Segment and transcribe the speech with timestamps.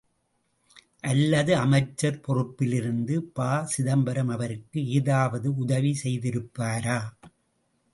[1.03, 6.99] அல்லது அமைச்சர் பொறுப்பிலிருந்து ப.சிதம்பரம் அவருக்கு ஏதாவது உதவி செய்திருப்பாரா?